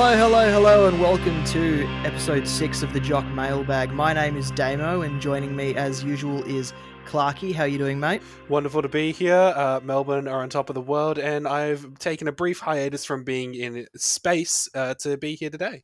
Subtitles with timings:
[0.00, 3.90] Hello, hello, hello, and welcome to episode six of the Jock Mailbag.
[3.90, 6.72] My name is Damo, and joining me as usual is
[7.04, 7.52] Clarky.
[7.52, 8.22] How you doing, mate?
[8.48, 9.34] Wonderful to be here.
[9.34, 13.24] Uh, Melbourne are on top of the world, and I've taken a brief hiatus from
[13.24, 15.82] being in space uh, to be here today.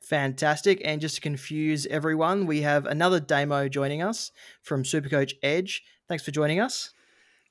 [0.00, 0.80] Fantastic.
[0.84, 4.30] And just to confuse everyone, we have another Damo joining us
[4.62, 5.82] from Supercoach Edge.
[6.06, 6.92] Thanks for joining us.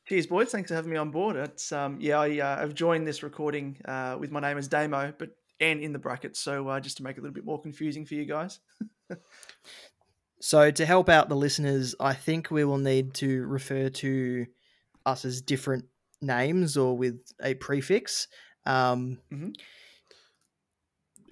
[0.07, 0.49] Cheers, boys.
[0.49, 1.35] Thanks for having me on board.
[1.35, 5.13] It's um, yeah, I, uh, I've joined this recording uh, with my name as Damo,
[5.17, 5.31] but
[5.61, 8.05] and in the brackets, so uh, just to make it a little bit more confusing
[8.05, 8.59] for you guys.
[10.41, 14.47] so to help out the listeners, I think we will need to refer to
[15.05, 15.85] us as different
[16.21, 18.27] names or with a prefix.
[18.65, 19.49] Um, mm-hmm.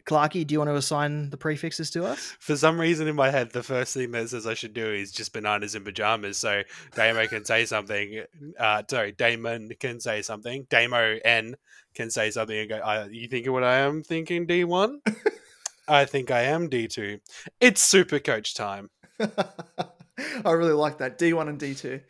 [0.10, 2.36] Clarky, do you want to assign the prefixes to us?
[2.40, 5.12] For some reason in my head, the first thing that says I should do is
[5.12, 6.40] just bananas in pajamas.
[6.40, 6.64] So
[6.96, 8.24] Damo can say something.
[8.60, 10.66] Uh, sorry, Damon can say something.
[10.72, 11.56] Damo N
[11.94, 15.02] can say something and go, uh, "You thinking what I am thinking, D one?
[15.88, 17.20] I think I am D two.
[17.60, 22.02] It's super coach time." I really like that D one and D two.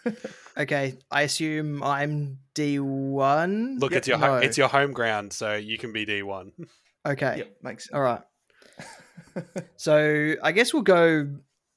[0.56, 3.78] okay, I assume I'm D one.
[3.78, 4.36] Look, yep, it's your no.
[4.36, 6.52] it's your home ground, so you can be D one.
[7.06, 7.38] Okay.
[7.38, 7.94] Yep, makes sense.
[7.94, 8.22] All right.
[9.76, 11.28] so I guess we'll go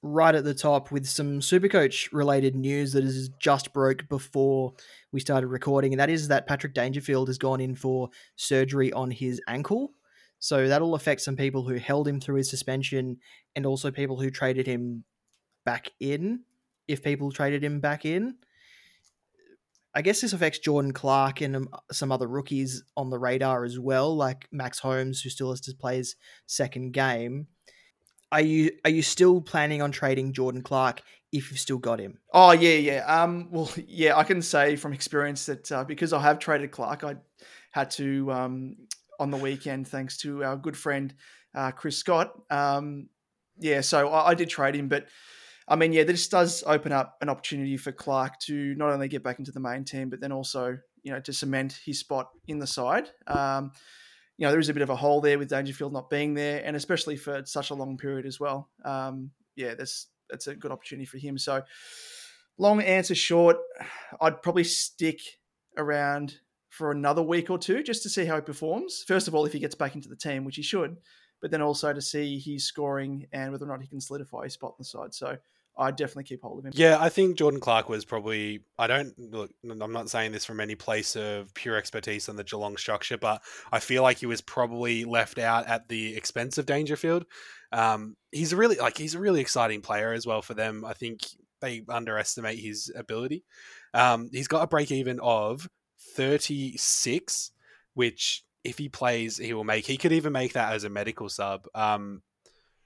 [0.01, 4.73] right at the top with some Supercoach related news that has just broke before
[5.11, 9.11] we started recording, and that is that Patrick Dangerfield has gone in for surgery on
[9.11, 9.91] his ankle.
[10.39, 13.17] So that'll affect some people who held him through his suspension
[13.55, 15.03] and also people who traded him
[15.65, 16.41] back in,
[16.87, 18.35] if people traded him back in.
[19.95, 23.79] I guess this affects Jordan Clark and um, some other rookies on the radar as
[23.79, 27.47] well, like Max Holmes, who still has to play his second game.
[28.31, 31.01] Are you are you still planning on trading Jordan Clark
[31.31, 32.19] if you've still got him?
[32.31, 33.21] Oh yeah, yeah.
[33.21, 37.03] Um, well, yeah, I can say from experience that uh, because I have traded Clark,
[37.03, 37.15] I
[37.71, 38.75] had to um,
[39.19, 41.13] on the weekend, thanks to our good friend
[41.55, 42.33] uh, Chris Scott.
[42.51, 43.09] Um,
[43.57, 45.07] yeah, so I, I did trade him, but
[45.69, 49.23] I mean, yeah, this does open up an opportunity for Clark to not only get
[49.23, 52.57] back into the main team, but then also, you know, to cement his spot in
[52.57, 53.09] the side.
[53.27, 53.71] Um,
[54.37, 56.63] you know, there is a bit of a hole there with Dangerfield not being there,
[56.65, 58.69] and especially for such a long period as well.
[58.83, 61.37] Um, yeah, that's that's a good opportunity for him.
[61.37, 61.61] So,
[62.57, 63.57] long answer short,
[64.19, 65.19] I'd probably stick
[65.77, 69.03] around for another week or two just to see how he performs.
[69.07, 70.97] First of all, if he gets back into the team, which he should,
[71.41, 74.53] but then also to see his scoring and whether or not he can solidify his
[74.53, 75.13] spot on the side.
[75.13, 75.37] So
[75.77, 76.73] I definitely keep hold of him.
[76.75, 78.61] Yeah, I think Jordan Clark was probably.
[78.77, 79.51] I don't look.
[79.69, 83.41] I'm not saying this from any place of pure expertise on the Geelong structure, but
[83.71, 87.25] I feel like he was probably left out at the expense of Dangerfield.
[87.71, 90.83] Um, he's a really like he's a really exciting player as well for them.
[90.83, 91.21] I think
[91.61, 93.43] they underestimate his ability.
[93.93, 95.67] Um, he's got a break even of
[96.15, 97.51] 36,
[97.93, 99.85] which if he plays, he will make.
[99.85, 101.67] He could even make that as a medical sub.
[101.73, 102.21] Um,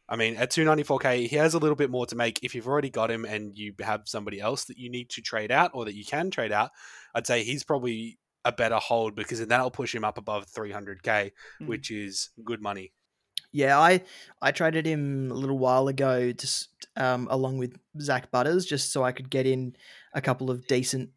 [0.09, 2.39] I mean, at 294k, he has a little bit more to make.
[2.43, 5.51] If you've already got him and you have somebody else that you need to trade
[5.51, 6.71] out or that you can trade out,
[7.15, 11.03] I'd say he's probably a better hold because then that'll push him up above 300k,
[11.03, 11.31] mm.
[11.67, 12.91] which is good money.
[13.51, 14.01] Yeah, I
[14.41, 19.03] I traded him a little while ago, just um, along with Zach Butters, just so
[19.03, 19.75] I could get in
[20.13, 21.11] a couple of decent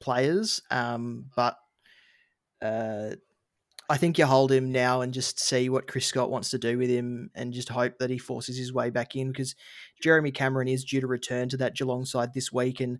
[0.00, 0.60] players.
[0.70, 1.56] Um, but
[2.60, 3.10] uh,
[3.90, 6.76] I think you hold him now and just see what Chris Scott wants to do
[6.76, 9.54] with him and just hope that he forces his way back in because
[10.02, 12.80] Jeremy Cameron is due to return to that Geelong side this week.
[12.80, 12.98] And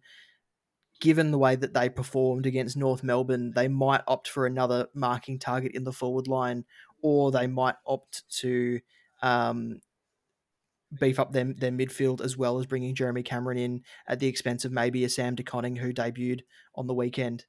[1.00, 5.38] given the way that they performed against North Melbourne, they might opt for another marking
[5.38, 6.64] target in the forward line
[7.02, 8.80] or they might opt to
[9.22, 9.80] um,
[10.98, 14.64] beef up their, their midfield as well as bringing Jeremy Cameron in at the expense
[14.64, 16.40] of maybe a Sam De Koning who debuted
[16.74, 17.44] on the weekend.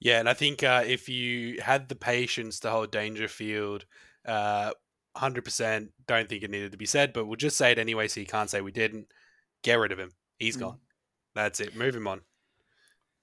[0.00, 3.86] Yeah, and I think uh, if you had the patience to hold Dangerfield,
[4.26, 4.72] uh,
[5.16, 8.20] 100%, don't think it needed to be said, but we'll just say it anyway so
[8.20, 9.06] you can't say we didn't.
[9.62, 10.12] Get rid of him.
[10.38, 10.78] He's gone.
[11.34, 11.74] That's it.
[11.74, 12.20] Move him on.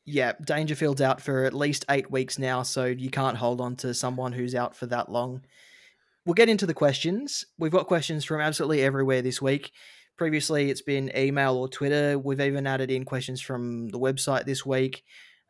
[0.06, 3.94] Yeah, Dangerfield's out for at least eight weeks now, so you can't hold on to
[3.94, 5.44] someone who's out for that long.
[6.26, 7.46] We'll get into the questions.
[7.58, 9.72] We've got questions from absolutely everywhere this week.
[10.18, 12.19] Previously, it's been email or Twitter.
[12.19, 15.04] We've even added in questions from the website this week.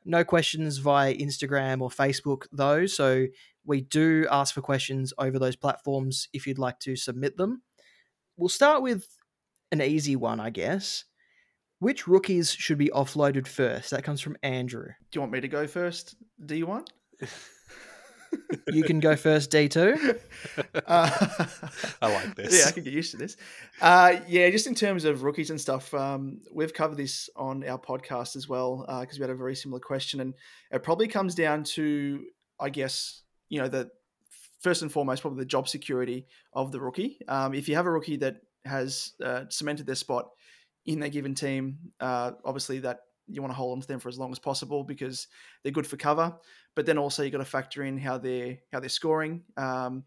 [0.05, 2.85] No questions via Instagram or Facebook, though.
[2.85, 3.27] So
[3.65, 7.61] we do ask for questions over those platforms if you'd like to submit them.
[8.37, 9.07] We'll start with
[9.71, 11.05] an easy one, I guess.
[11.79, 13.91] Which rookies should be offloaded first?
[13.91, 14.85] That comes from Andrew.
[14.85, 16.15] Do you want me to go first,
[16.45, 16.87] D1?
[17.19, 17.27] you
[18.83, 20.19] can go first, D2.
[20.57, 20.69] Uh,
[22.01, 22.59] I like this.
[22.59, 23.37] Yeah, I can get used to this.
[23.81, 27.79] Uh, yeah, just in terms of rookies and stuff, um, we've covered this on our
[27.79, 30.19] podcast as well because uh, we had a very similar question.
[30.19, 30.33] And
[30.71, 32.23] it probably comes down to,
[32.59, 33.89] I guess, you know, the
[34.61, 37.19] first and foremost probably the job security of the rookie.
[37.27, 40.29] Um, if you have a rookie that has uh, cemented their spot
[40.85, 44.09] in their given team, uh, obviously that you want to hold on to them for
[44.09, 45.27] as long as possible because
[45.63, 46.35] they're good for cover.
[46.75, 49.43] But then also you got to factor in how they're how they're scoring.
[49.57, 50.03] Um,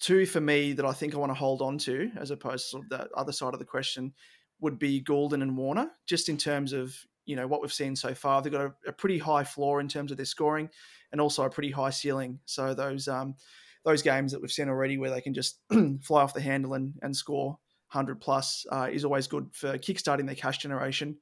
[0.00, 2.82] two for me that I think I want to hold on to, as opposed to
[2.90, 4.12] the other side of the question,
[4.60, 6.94] would be Gulden and Warner, just in terms of
[7.26, 8.42] you know what we've seen so far.
[8.42, 10.68] They've got a, a pretty high floor in terms of their scoring,
[11.12, 12.40] and also a pretty high ceiling.
[12.46, 13.34] So those um,
[13.84, 15.60] those games that we've seen already, where they can just
[16.02, 17.58] fly off the handle and, and score
[17.88, 21.16] hundred plus, uh, is always good for kickstarting their cash generation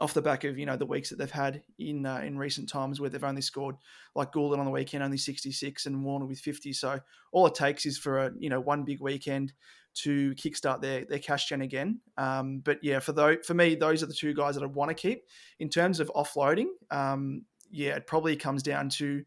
[0.00, 2.68] off the back of you know the weeks that they've had in uh, in recent
[2.68, 3.76] times where they've only scored
[4.14, 7.00] like Gulden on the weekend only 66 and Warner with 50 so
[7.32, 9.52] all it takes is for a you know one big weekend
[9.92, 12.00] to kickstart their their cash gen again.
[12.16, 14.88] Um, but yeah for those for me those are the two guys that I want
[14.88, 15.24] to keep.
[15.58, 19.24] In terms of offloading um, yeah it probably comes down to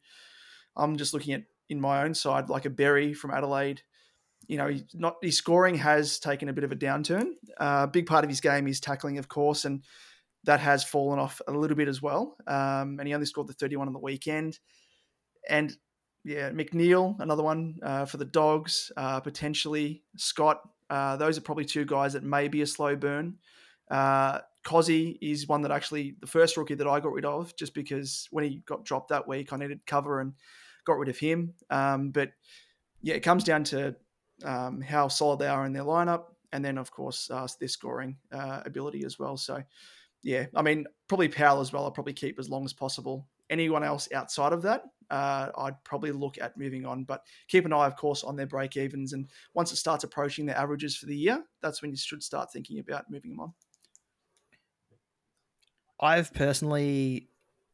[0.75, 3.81] I'm just looking at in my own side like a Berry from Adelaide.
[4.47, 7.27] You know, not his scoring has taken a bit of a downturn.
[7.59, 9.83] A uh, big part of his game is tackling, of course, and
[10.45, 12.35] that has fallen off a little bit as well.
[12.47, 14.59] Um, and he only scored the 31 on the weekend.
[15.49, 15.75] And
[16.23, 20.61] yeah, McNeil, another one uh, for the Dogs, uh, potentially Scott.
[20.89, 23.35] Uh, those are probably two guys that may be a slow burn.
[23.89, 27.73] Uh, Cozzy is one that actually the first rookie that I got rid of just
[27.73, 30.33] because when he got dropped that week, I needed cover and
[30.85, 31.53] got rid of him.
[31.69, 32.31] Um, but
[33.01, 33.95] yeah, it comes down to
[34.43, 38.17] um, how solid they are in their lineup, and then of course uh, their scoring
[38.31, 39.35] uh, ability as well.
[39.35, 39.61] So
[40.23, 41.83] yeah, I mean, probably Powell as well.
[41.83, 43.27] I'll probably keep as long as possible.
[43.49, 47.03] Anyone else outside of that, uh, I'd probably look at moving on.
[47.03, 49.11] But keep an eye, of course, on their break evens.
[49.11, 52.51] And once it starts approaching their averages for the year, that's when you should start
[52.51, 53.53] thinking about moving them on.
[55.99, 57.27] I've personally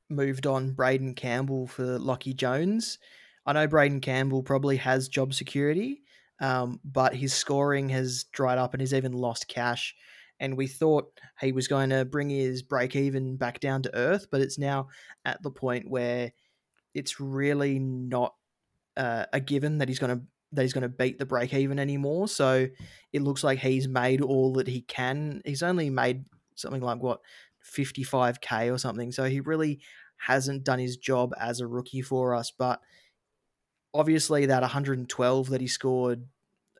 [0.09, 2.97] moved on Braeden Campbell for Lachie Jones.
[3.45, 6.01] I know Braeden Campbell probably has job security,
[6.41, 9.95] um, but his scoring has dried up and he's even lost cash
[10.39, 14.27] and we thought he was going to bring his break even back down to earth,
[14.31, 14.87] but it's now
[15.25, 16.31] at the point where
[16.93, 18.33] it's really not
[18.97, 21.77] uh, a given that he's going to that he's going to beat the break even
[21.77, 22.27] anymore.
[22.27, 22.67] So
[23.13, 25.43] it looks like he's made all that he can.
[25.45, 26.25] He's only made
[26.55, 27.19] something like what
[27.71, 29.11] 55k or something.
[29.11, 29.79] So he really
[30.17, 32.79] hasn't done his job as a rookie for us, but
[33.93, 36.25] obviously that 112 that he scored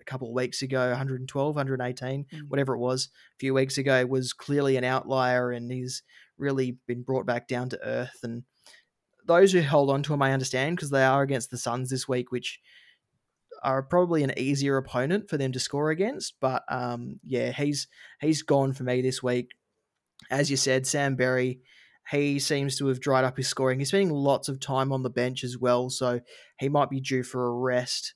[0.10, 2.42] couple of weeks ago, 112, 118, mm.
[2.48, 6.04] whatever it was, a few weeks ago, was clearly an outlier and he's
[6.38, 8.20] really been brought back down to earth.
[8.24, 8.44] And
[9.26, 12.08] those who hold on to him, I understand because they are against the Suns this
[12.08, 12.60] week, which
[13.64, 16.36] are probably an easier opponent for them to score against.
[16.40, 17.88] But um, yeah, he's
[18.22, 19.52] he's gone for me this week.
[20.32, 21.60] As you said, Sam Berry,
[22.10, 23.80] he seems to have dried up his scoring.
[23.80, 26.22] He's spending lots of time on the bench as well, so
[26.60, 28.16] he might be due for a rest.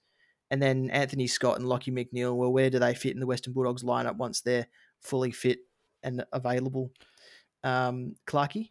[0.52, 3.54] And then Anthony Scott and Lachie McNeil, well, where do they fit in the Western
[3.54, 4.68] Bulldogs lineup once they're
[5.02, 5.60] fully fit
[6.04, 6.92] and available?
[7.64, 8.70] Um, Clarky?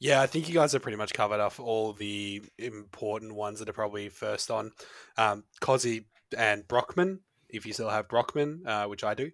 [0.00, 3.68] Yeah, I think you guys have pretty much covered off all the important ones that
[3.68, 4.72] are probably first on.
[5.16, 6.06] Um, Cozzy
[6.36, 9.30] and Brockman, if you still have Brockman, uh, which I do,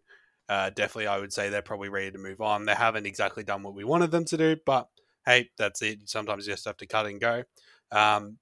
[0.48, 2.66] uh, definitely I would say they're probably ready to move on.
[2.66, 4.88] They haven't exactly done what we wanted them to do, but
[5.24, 6.08] hey, that's it.
[6.08, 7.44] Sometimes you just have to cut and go.
[7.90, 8.38] Um,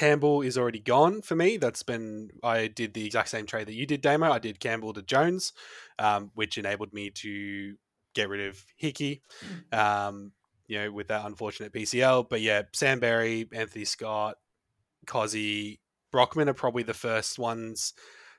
[0.00, 1.58] Campbell is already gone for me.
[1.58, 4.32] That's been I did the exact same trade that you did, Damo.
[4.32, 5.52] I did Campbell to Jones,
[5.98, 7.74] um, which enabled me to
[8.14, 9.20] get rid of Hickey.
[9.70, 9.78] Mm.
[9.78, 10.32] Um,
[10.68, 12.30] you know, with that unfortunate PCL.
[12.30, 14.36] But yeah, Sam Berry, Anthony Scott,
[15.06, 15.80] Cozzy,
[16.10, 17.92] Brockman are probably the first ones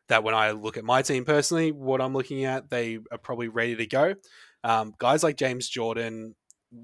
[0.08, 3.50] that when I look at my team personally, what I'm looking at, they are probably
[3.50, 4.16] ready to go.
[4.64, 6.34] Um, guys like James Jordan,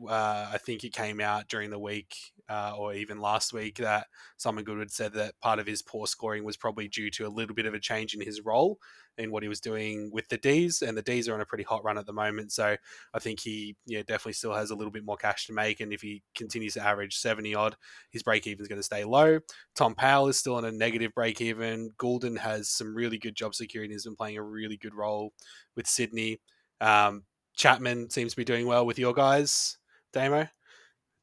[0.07, 2.15] uh, I think it came out during the week
[2.49, 6.43] uh, or even last week that Simon Goodwin said that part of his poor scoring
[6.43, 8.79] was probably due to a little bit of a change in his role
[9.17, 11.63] in what he was doing with the D's, and the D's are on a pretty
[11.63, 12.51] hot run at the moment.
[12.51, 12.75] So
[13.13, 15.91] I think he yeah definitely still has a little bit more cash to make, and
[15.91, 17.75] if he continues to average seventy odd,
[18.11, 19.39] his break even is going to stay low.
[19.75, 21.91] Tom Powell is still on a negative break even.
[21.97, 25.33] Gulden has some really good job security and has been playing a really good role
[25.75, 26.39] with Sydney.
[26.79, 27.23] Um,
[27.57, 29.77] Chapman seems to be doing well with your guys,
[30.13, 30.47] Damo.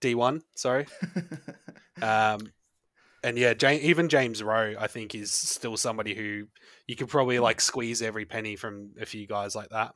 [0.00, 0.86] D1, sorry.
[2.02, 2.52] um,
[3.22, 6.46] and yeah, even James Rowe, I think, is still somebody who
[6.86, 9.94] you could probably like squeeze every penny from a few guys like that.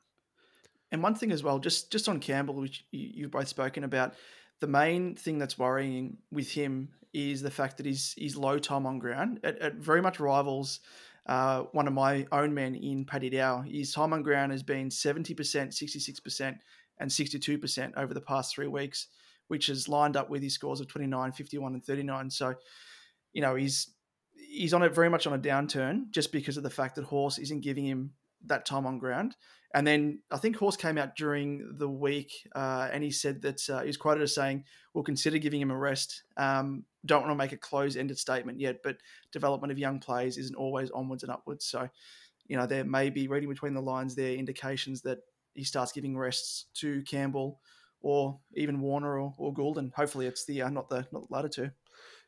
[0.91, 4.15] And one thing as well, just just on Campbell, which you've both spoken about,
[4.61, 8.87] the main thing that's worrying with him is the fact that he's he's low time
[8.87, 9.41] on ground.
[9.43, 10.81] It, it very much rivals
[11.29, 13.63] uh, one of my own men in Paddy Dow.
[13.63, 16.57] His time on ground has been seventy percent, sixty six percent,
[16.99, 19.09] and sixty two percent over the past three weeks
[19.49, 22.31] which is lined up with his scores of 29, 51, and 39.
[22.31, 22.55] So,
[23.33, 23.91] you know, he's
[24.51, 27.39] he's on it very much on a downturn just because of the fact that Horse
[27.39, 28.13] isn't giving him
[28.47, 29.37] that time on ground.
[29.75, 33.69] And then I think Horse came out during the week uh, and he said that
[33.69, 34.65] uh, he was quoted as saying,
[34.95, 36.23] "We'll consider giving him a rest.
[36.39, 38.97] Um, don't want to make a close-ended statement yet, but
[39.31, 41.67] development of young players isn't always onwards and upwards.
[41.67, 41.89] So,
[42.47, 45.19] you know, there may be reading between the lines there indications that
[45.55, 47.61] he starts giving rests to Campbell
[48.01, 49.93] or even Warner or, or Gulden.
[49.95, 51.71] Hopefully, it's the uh, not the not the latter two.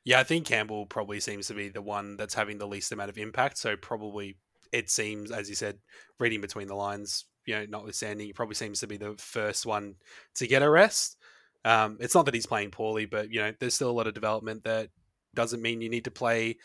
[0.04, 3.10] Yeah, I think Campbell probably seems to be the one that's having the least amount
[3.10, 3.58] of impact.
[3.58, 4.36] So probably
[4.72, 5.78] it seems, as you said,
[6.18, 9.94] reading between the lines, you know, notwithstanding, he probably seems to be the first one
[10.36, 11.16] to get a rest.
[11.64, 14.14] Um, it's not that he's playing poorly, but you know, there's still a lot of
[14.14, 14.88] development that
[15.34, 16.56] doesn't mean you need to play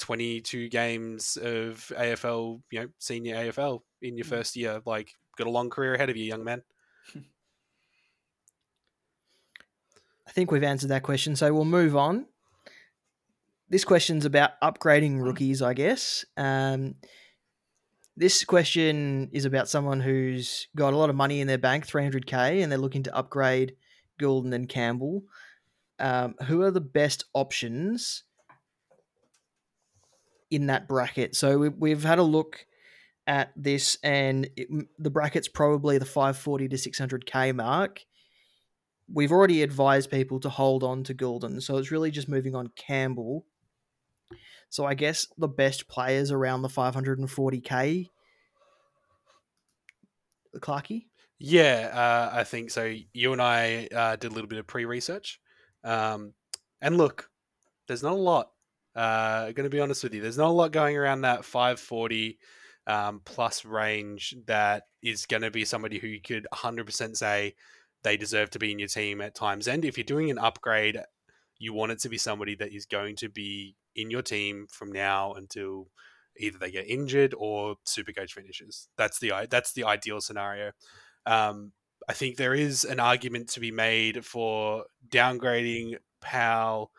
[0.00, 4.30] 22 games of AFL, you know, senior AFL in your mm.
[4.30, 4.80] first year.
[4.84, 6.62] Like, got a long career ahead of you, young man.
[10.26, 12.26] I think we've answered that question, so we'll move on.
[13.68, 15.24] This question's about upgrading mm.
[15.24, 16.24] rookies, I guess.
[16.36, 16.96] Um,
[18.20, 22.62] this question is about someone who's got a lot of money in their bank, 300k,
[22.62, 23.76] and they're looking to upgrade
[24.20, 25.22] Gulden and Campbell.
[25.98, 28.24] Um, who are the best options
[30.50, 31.34] in that bracket?
[31.34, 32.66] So we, we've had a look
[33.26, 38.04] at this, and it, the bracket's probably the 540 to 600k mark.
[39.10, 42.68] We've already advised people to hold on to Gulden, so it's really just moving on
[42.76, 43.46] Campbell.
[44.70, 48.06] So I guess the best players around the 540k.
[50.56, 51.06] Clarky?
[51.38, 52.94] Yeah, uh, I think so.
[53.12, 55.40] You and I uh, did a little bit of pre-research,
[55.84, 56.34] um,
[56.80, 57.30] and look,
[57.88, 58.50] there's not a lot.
[58.94, 62.38] Uh, going to be honest with you, there's not a lot going around that 540
[62.86, 67.54] um, plus range that is going to be somebody who you could 100% say
[68.02, 69.68] they deserve to be in your team at times.
[69.68, 70.98] And if you're doing an upgrade,
[71.58, 74.92] you want it to be somebody that is going to be in your team from
[74.92, 75.88] now until
[76.38, 78.88] either they get injured or Supercoach finishes.
[78.96, 80.72] That's the that's the ideal scenario.
[81.26, 81.72] Um,
[82.08, 86.90] I think there is an argument to be made for downgrading Powell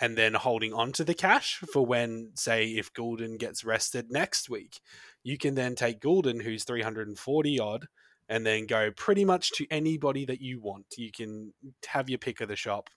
[0.00, 4.48] and then holding on to the cash for when, say, if Gulden gets rested next
[4.48, 4.80] week.
[5.22, 7.86] You can then take Gulden, who's 340 odd,
[8.28, 10.86] and then go pretty much to anybody that you want.
[10.96, 11.52] You can
[11.86, 12.88] have your pick of the shop.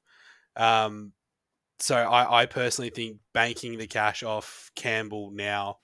[0.56, 1.12] Um,
[1.80, 5.78] so I, I personally think banking the cash off Campbell now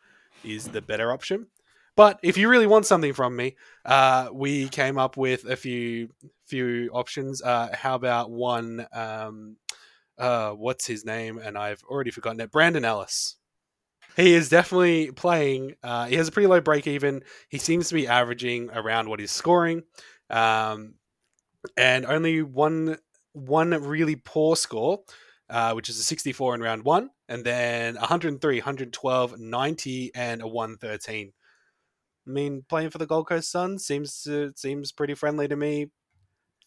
[0.44, 1.48] is the better option.
[1.96, 6.10] But if you really want something from me, uh, we came up with a few
[6.48, 7.42] few options.
[7.42, 8.88] Uh, how about one?
[8.94, 9.58] Um,
[10.18, 11.40] uh, what's his name?
[11.40, 12.52] And I've already forgotten it.
[12.52, 13.36] Brandon Ellis.
[14.16, 15.76] He is definitely playing.
[15.84, 17.22] Uh, he has a pretty low break even.
[17.50, 19.84] He seems to be averaging around what he's scoring,
[20.30, 20.96] um,
[21.78, 22.98] and only one
[23.34, 25.02] one really poor score
[25.50, 30.48] uh, which is a 64 in round one, and then 103, 112, 90, and a
[30.48, 31.34] 113.
[32.28, 35.88] I mean, playing for the Gold Coast Suns seems to, seems pretty friendly to me.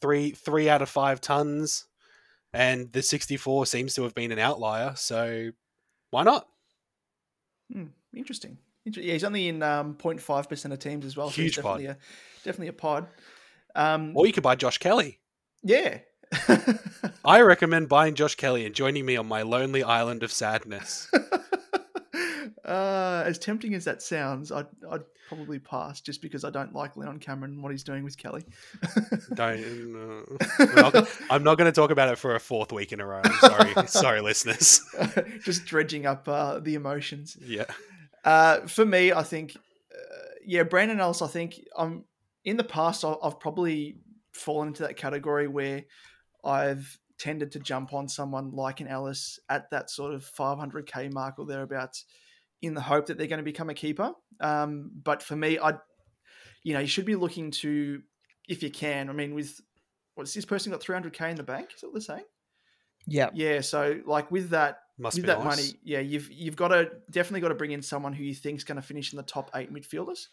[0.01, 1.87] Three three out of five tons,
[2.53, 4.95] and the 64 seems to have been an outlier.
[4.97, 5.51] So
[6.11, 6.49] why not?
[7.73, 8.59] Hmm, interesting.
[8.85, 11.29] Yeah, he's only in um, 0.5 percent of teams as well.
[11.29, 11.97] Huge so definitely pod.
[11.97, 13.07] A, definitely a pod.
[13.77, 15.21] Um, or you could buy Josh Kelly.
[15.63, 15.99] Yeah,
[17.25, 21.11] I recommend buying Josh Kelly and joining me on my lonely island of sadness.
[22.65, 26.97] uh, as tempting as that sounds, I'd, I'd probably pass just because I don't like
[26.97, 28.45] Leon Cameron and what he's doing with Kelly.
[29.35, 30.27] don't.
[30.59, 33.21] Uh, I'm not going to talk about it for a fourth week in a row.
[33.25, 34.81] I'm sorry, sorry, listeners.
[35.45, 37.37] just dredging up uh, the emotions.
[37.41, 37.67] Yeah.
[38.25, 41.23] Uh, for me, I think, uh, yeah, Brandon Ellis.
[41.23, 42.05] I think I'm
[42.45, 43.05] in the past.
[43.05, 43.97] I've probably
[44.33, 45.85] fallen into that category where
[46.45, 51.39] I've tended to jump on someone like an Ellis at that sort of 500k mark
[51.39, 52.05] or thereabouts
[52.61, 54.13] in the hope that they're going to become a keeper.
[54.41, 55.75] Um, but for me, I,
[56.65, 58.03] you know, you should be looking to,
[58.49, 59.09] if you can.
[59.09, 59.61] I mean, with
[60.15, 61.71] what's this person got 300k in the bank?
[61.75, 62.25] Is that what they're saying?
[63.07, 63.61] Yeah, yeah.
[63.61, 65.57] So like with that, Must with that nice.
[65.57, 68.65] money, yeah, you've you've got to definitely got to bring in someone who you think's
[68.65, 70.27] going to finish in the top eight midfielders.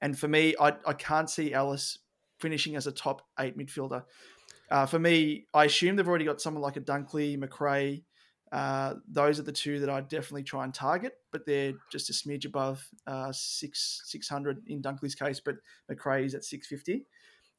[0.00, 1.98] And for me, I I can't see Ellis
[2.38, 4.04] finishing as a top eight midfielder.
[4.74, 8.02] Uh, for me, I assume they've already got someone like a Dunkley, Macrae.
[8.50, 12.12] Uh, those are the two that I definitely try and target, but they're just a
[12.12, 15.54] smidge above uh, six six hundred in Dunkley's case, but
[15.88, 17.06] Macrae is at six fifty.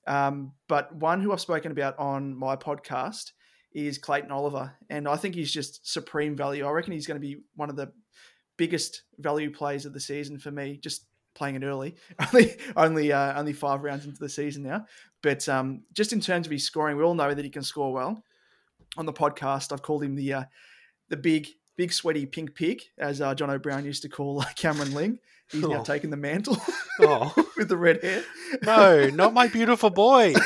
[0.07, 3.31] Um, but one who I've spoken about on my podcast
[3.74, 6.65] is Clayton Oliver, and I think he's just supreme value.
[6.65, 7.93] I reckon he's going to be one of the
[8.57, 10.81] biggest value plays of the season for me.
[10.84, 11.05] Just
[11.36, 11.96] playing it early,
[12.34, 14.86] only only uh, only five rounds into the season now.
[15.22, 17.94] But um, just in terms of his scoring, we all know that he can score
[17.94, 18.24] well.
[18.98, 20.44] On the podcast, I've called him the uh,
[21.10, 25.20] the big big sweaty pink pig, as uh, John O'Brien used to call Cameron Ling.
[25.51, 25.84] He's now Oh.
[25.84, 26.58] taken the mantle
[27.01, 28.24] Oh with the red hair.
[28.63, 30.34] no, not my beautiful boy.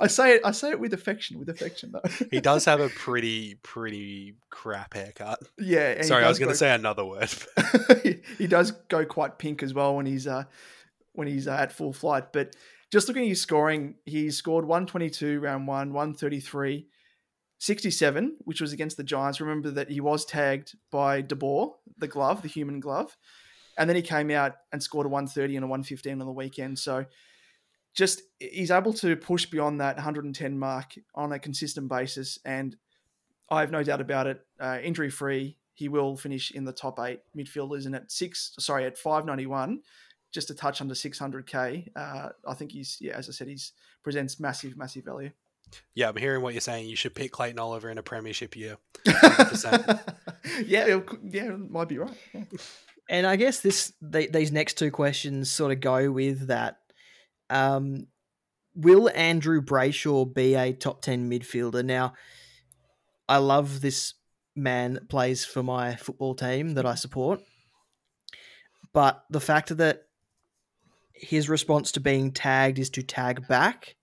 [0.00, 0.42] I say it.
[0.44, 1.38] I say it with affection.
[1.38, 2.26] With affection, though.
[2.30, 5.40] He does have a pretty, pretty crap haircut.
[5.58, 6.02] yeah.
[6.02, 7.30] Sorry, I was going to say another word.
[8.02, 10.44] he, he does go quite pink as well when he's uh,
[11.12, 12.32] when he's uh, at full flight.
[12.32, 12.54] But
[12.90, 16.86] just looking at his scoring, he scored 122 round one, 133,
[17.58, 19.40] 67, which was against the Giants.
[19.40, 23.16] Remember that he was tagged by De Boer, the glove, the human glove,
[23.76, 26.78] and then he came out and scored a 130 and a 115 on the weekend.
[26.78, 27.04] So
[27.94, 32.76] just he's able to push beyond that 110 mark on a consistent basis, and
[33.50, 34.44] I have no doubt about it.
[34.60, 38.84] Uh, injury free, he will finish in the top eight midfielders, and at six, sorry,
[38.84, 39.80] at 591,
[40.32, 41.88] just a touch under 600k.
[41.96, 43.72] Uh, I think he's, yeah, as I said, he's
[44.04, 45.30] presents massive, massive value.
[45.94, 46.88] yeah, I'm hearing what you're saying.
[46.88, 48.76] You should pick Clayton Oliver in a premiership year.
[50.66, 52.16] yeah, it could- yeah, it might be right.
[52.34, 52.44] Yeah.
[53.10, 56.78] And I guess this they, these next two questions sort of go with that.
[57.50, 58.06] Um,
[58.74, 61.84] will Andrew Brayshaw be a top ten midfielder?
[61.84, 62.14] Now,
[63.28, 64.14] I love this
[64.54, 67.40] man that plays for my football team that I support,
[68.92, 70.02] but the fact that
[71.14, 73.96] his response to being tagged is to tag back.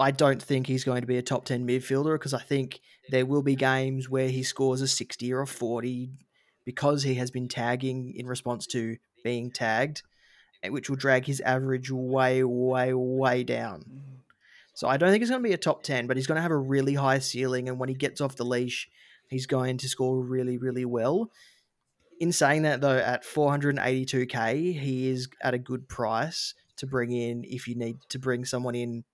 [0.00, 3.26] I don't think he's going to be a top 10 midfielder because I think there
[3.26, 6.10] will be games where he scores a 60 or a 40
[6.64, 10.02] because he has been tagging in response to being tagged,
[10.66, 13.84] which will drag his average way, way, way down.
[14.74, 16.42] So I don't think he's going to be a top 10, but he's going to
[16.42, 17.68] have a really high ceiling.
[17.68, 18.88] And when he gets off the leash,
[19.28, 21.30] he's going to score really, really well.
[22.20, 27.44] In saying that, though, at 482k, he is at a good price to bring in
[27.44, 29.04] if you need to bring someone in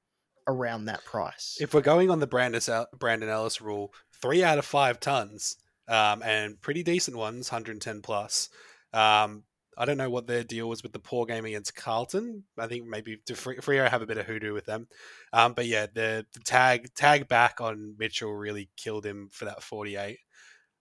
[0.46, 1.56] around that price.
[1.60, 2.60] If we're going on the Brandon,
[2.98, 5.56] Brandon Ellis rule, three out of five tons,
[5.88, 8.48] um, and pretty decent ones, 110 plus.
[8.92, 9.44] Um,
[9.76, 12.44] I don't know what their deal was with the poor game against Carlton.
[12.58, 14.88] I think maybe Freo have a bit of hoodoo with them.
[15.32, 19.62] Um, but yeah, the, the tag tag back on Mitchell really killed him for that
[19.62, 20.18] 48.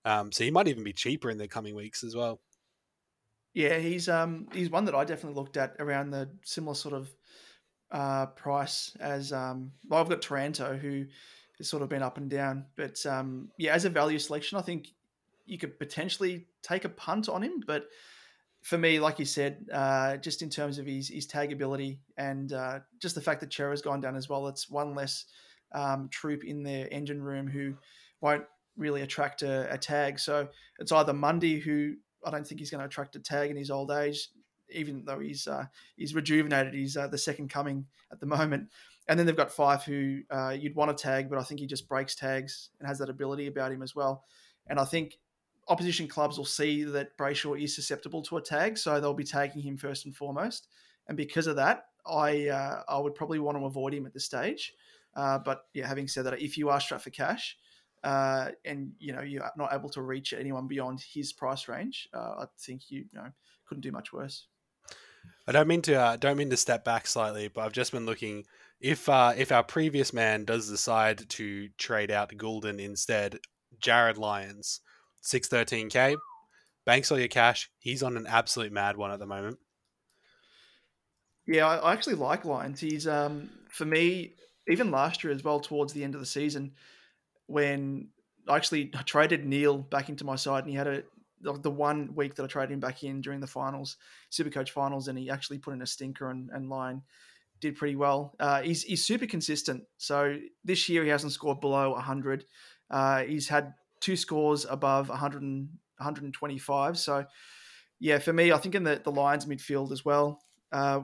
[0.06, 2.40] Um, so he might even be cheaper in the coming weeks as well.
[3.54, 7.14] Yeah, he's um he's one that I definitely looked at around the similar sort of
[7.92, 11.06] uh, price as um well, I've got Taranto who
[11.60, 14.62] has sort of been up and down, but um yeah, as a value selection, I
[14.62, 14.88] think
[15.46, 17.86] you could potentially take a punt on him, but
[18.64, 22.54] for me, like you said, uh, just in terms of his his tag ability and
[22.54, 25.26] uh, just the fact that Chera's gone down as well, it's one less
[25.74, 27.76] um, troop in their engine room who
[28.22, 28.46] won't
[28.78, 30.18] really attract a, a tag.
[30.18, 30.48] So
[30.80, 31.96] it's either Mundy who
[32.26, 34.30] I don't think he's going to attract a tag in his old age,
[34.72, 35.66] even though he's uh,
[35.98, 36.74] he's rejuvenated.
[36.74, 38.70] He's uh, the second coming at the moment.
[39.10, 41.68] And then they've got Fyfe, who uh, you'd want to tag, but I think he
[41.68, 44.24] just breaks tags and has that ability about him as well.
[44.68, 45.18] And I think
[45.68, 49.62] opposition clubs will see that Brayshaw is susceptible to a tag, so they'll be tagging
[49.62, 50.68] him first and foremost.
[51.08, 54.26] And because of that, I uh, I would probably want to avoid him at this
[54.26, 54.74] stage.
[55.16, 57.58] Uh, but yeah, having said that, if you are strapped for cash,
[58.04, 62.36] uh, and you know you're not able to reach anyone beyond his price range, uh,
[62.42, 63.30] I think you, you know
[63.68, 64.48] couldn't do much worse.
[65.48, 68.06] I don't mean to uh, don't mean to step back slightly, but I've just been
[68.06, 68.46] looking.
[68.82, 73.40] If uh, if our previous man does decide to trade out Gulden instead,
[73.82, 74.82] Jarrod Lyons,
[75.24, 76.16] six thirteen k,
[76.86, 77.72] banks all your cash.
[77.80, 79.58] He's on an absolute mad one at the moment.
[81.48, 82.80] Yeah, I, actually like Lyons.
[82.80, 84.36] He's um, for me
[84.68, 85.60] even last year as well.
[85.60, 86.74] Towards the end of the season,
[87.48, 88.10] when
[88.48, 91.04] I actually traded Neale back into my side, and he had a
[91.42, 93.98] the, one week that I traded him back in during the finals,
[94.30, 97.02] Super Coach finals, and he actually put in a stinker and, and line
[97.60, 98.34] did pretty well.
[98.40, 99.84] Uh, he's he's super consistent.
[99.98, 102.46] So this year he hasn't scored below 100.
[102.90, 106.98] Uh, he's had two scores above 100 and, 125.
[106.98, 107.26] So
[108.00, 110.40] yeah, for me, I think in the the Lions midfield as well.
[110.72, 111.02] Uh,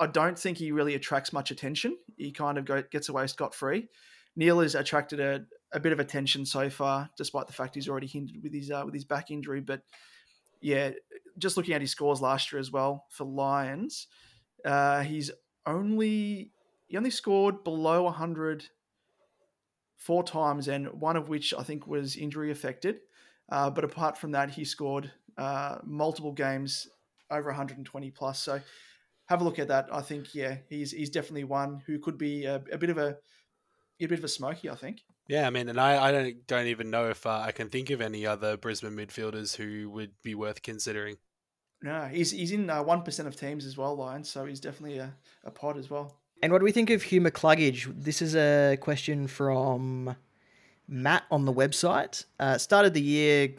[0.00, 1.96] I don't think he really attracts much attention.
[2.16, 3.88] He kind of go, gets away scot free.
[4.34, 8.08] Neale has attracted a, a bit of attention so far, despite the fact he's already
[8.08, 9.60] hindered with his uh, with his back injury.
[9.60, 9.82] But
[10.60, 10.90] yeah,
[11.38, 14.08] just looking at his scores last year as well for Lions,
[14.64, 15.30] uh, he's
[15.66, 16.50] only
[16.88, 18.64] he only scored below 100
[19.98, 23.00] four times, and one of which I think was injury affected.
[23.50, 26.88] Uh, but apart from that, he scored uh, multiple games
[27.30, 28.40] over 120 plus.
[28.40, 28.60] So
[29.26, 29.88] have a look at that.
[29.92, 33.16] I think yeah, he's he's definitely one who could be a, a bit of a
[34.00, 34.70] a bit of a smoky.
[34.70, 35.02] I think.
[35.28, 37.90] Yeah, I mean, and I, I don't don't even know if uh, I can think
[37.90, 41.16] of any other Brisbane midfielders who would be worth considering.
[41.82, 44.30] No, he's he's in uh, one of teams as well, Lions.
[44.30, 46.18] So he's definitely a, a pod as well.
[46.40, 47.92] And what do we think of Hugh McCluggage?
[47.96, 50.14] This is a question from
[50.86, 52.24] Matt on the website.
[52.38, 53.54] Uh, started the year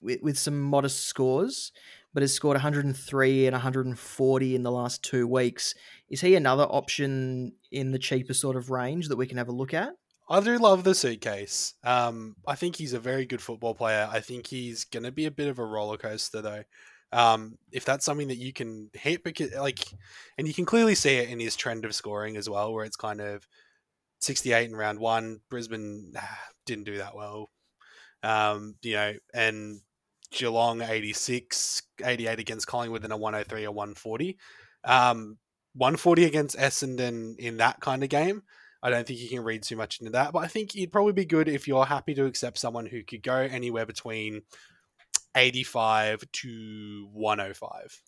[0.00, 1.70] with, with some modest scores,
[2.14, 5.74] but has scored 103 and 140 in the last two weeks.
[6.08, 9.52] Is he another option in the cheaper sort of range that we can have a
[9.52, 9.90] look at?
[10.30, 11.74] I do love the suitcase.
[11.84, 14.08] Um, I think he's a very good football player.
[14.10, 16.64] I think he's going to be a bit of a roller coaster, though.
[17.12, 19.80] Um, if that's something that you can hit, because like,
[20.38, 22.96] and you can clearly see it in his trend of scoring as well, where it's
[22.96, 23.46] kind of
[24.20, 25.40] 68 in round one.
[25.50, 26.14] Brisbane
[26.66, 27.50] didn't do that well,
[28.22, 29.80] um, you know, and
[30.30, 34.38] Geelong 86, 88 against Collingwood, and a 103 or 140.
[34.84, 35.38] Um,
[35.74, 38.42] 140 against Essendon in that kind of game.
[38.82, 41.12] I don't think you can read too much into that, but I think it'd probably
[41.12, 44.42] be good if you're happy to accept someone who could go anywhere between
[45.34, 48.02] 85 to 105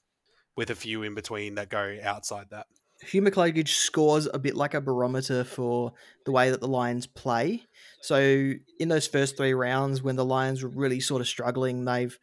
[0.56, 2.66] with a few in between that go outside that.
[3.02, 5.92] Hugh McCluggage scores a bit like a barometer for
[6.24, 7.64] the way that the Lions play.
[8.00, 12.16] So in those first three rounds, when the Lions were really sort of struggling, they've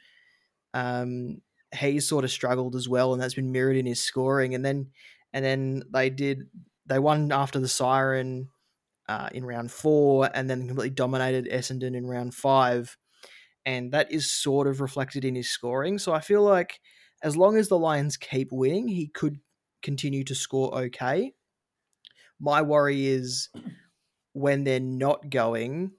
[0.74, 1.42] um,
[1.76, 4.56] he's sort of struggled as well, and that's been mirrored in his scoring.
[4.56, 4.92] And then
[5.34, 6.50] and then they did
[6.86, 8.50] they won after the siren
[9.08, 12.98] uh, in round four, and then completely dominated Essendon in round five,
[13.65, 15.97] and that is sort of reflected in his scoring.
[15.97, 16.80] So I feel like
[17.24, 19.39] as long as the Lions keep winning, he could
[19.82, 21.34] continue to score okay.
[22.39, 23.50] My worry is
[24.34, 25.91] when they're not going,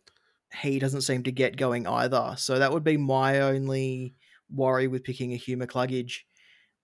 [0.60, 2.34] he doesn't seem to get going either.
[2.36, 4.14] So that would be my only
[4.50, 6.20] worry with picking a Humor McCluggage.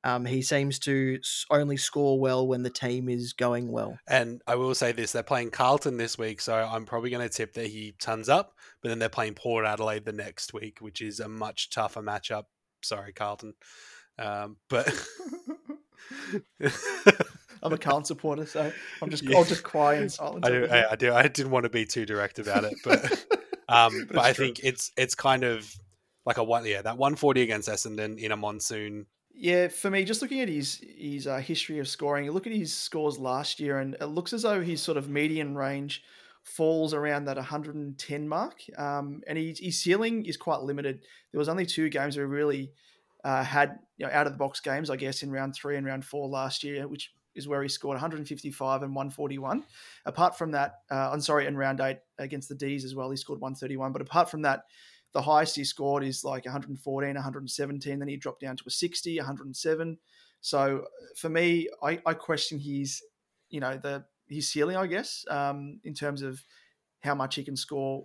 [0.04, 1.18] Um, he seems to
[1.50, 3.98] only score well when the team is going well.
[4.06, 7.34] And I will say this: they're playing Carlton this week, so I'm probably going to
[7.34, 8.54] tip that he turns up.
[8.80, 12.44] But then they're playing Port Adelaide the next week, which is a much tougher matchup.
[12.82, 13.54] Sorry, Carlton,
[14.18, 14.87] um, but
[17.62, 19.37] I'm a Carlton supporter, so I'm just yeah.
[19.37, 20.46] I'll just cry in silence.
[20.46, 21.14] I do, I, I, do.
[21.14, 23.26] I didn't want to be too direct about it, but
[23.68, 24.46] um, but I true.
[24.46, 25.72] think it's it's kind of
[26.24, 26.64] like a one.
[26.66, 29.06] Yeah, that 140 against Essendon in a monsoon.
[29.40, 32.74] Yeah, for me, just looking at his his uh, history of scoring, look at his
[32.74, 36.03] scores last year, and it looks as though his sort of median range
[36.42, 38.61] falls around that 110 mark.
[38.77, 41.03] Um, and his, his ceiling is quite limited.
[41.31, 42.72] There was only two games where he really
[43.22, 45.87] uh, had you know, out of the box games, I guess, in round three and
[45.87, 49.62] round four last year, which is where he scored 155 and 141.
[50.05, 53.16] Apart from that, uh, I'm sorry, in round eight against the D's as well, he
[53.16, 53.92] scored 131.
[53.92, 54.64] But apart from that,
[55.12, 57.98] the highest he scored is like 114, 117.
[57.98, 59.98] Then he dropped down to a 60, 107.
[60.40, 60.84] So
[61.16, 63.02] for me, I, I question his,
[63.50, 66.42] you know, the his ceiling, I guess, um, in terms of
[67.00, 68.04] how much he can score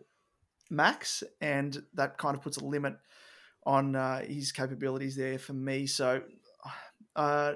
[0.69, 2.95] max, and that kind of puts a limit
[3.65, 5.85] on uh, his capabilities there for me.
[5.85, 6.21] So,
[7.15, 7.55] uh,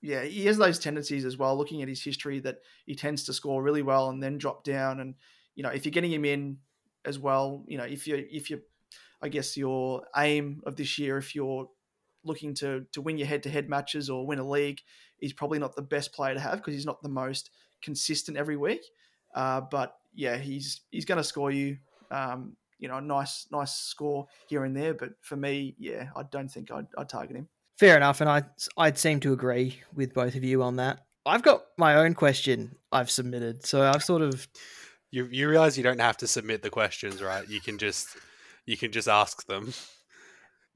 [0.00, 1.56] yeah, he has those tendencies as well.
[1.56, 5.00] Looking at his history, that he tends to score really well and then drop down.
[5.00, 5.14] And
[5.54, 6.58] you know, if you're getting him in
[7.04, 8.60] as well, you know, if you if you,
[9.22, 11.68] I guess your aim of this year, if you're
[12.24, 14.80] looking to to win your head to head matches or win a league,
[15.18, 17.50] he's probably not the best player to have because he's not the most
[17.82, 18.82] consistent every week.
[19.34, 21.78] Uh, but yeah, he's he's going to score you.
[22.10, 24.94] Um, you know, a nice nice score here and there.
[24.94, 27.48] But for me, yeah, I don't think I'd, I'd target him.
[27.78, 28.42] Fair enough, and I
[28.76, 31.00] I'd seem to agree with both of you on that.
[31.26, 34.48] I've got my own question I've submitted, so I've sort of
[35.10, 37.48] you you realize you don't have to submit the questions, right?
[37.48, 38.16] You can just
[38.68, 39.72] you can just ask them.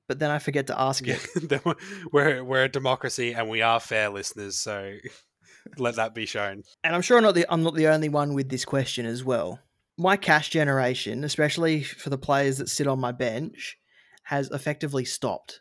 [0.09, 1.27] But then I forget to ask it.
[2.13, 4.97] we're we're a democracy and we are fair listeners, so
[5.79, 6.65] let that be shown.
[6.83, 9.23] And I'm sure I'm not the I'm not the only one with this question as
[9.23, 9.61] well
[9.99, 13.79] my cash generation, especially for the players that sit on my bench,
[14.25, 15.61] has effectively stopped.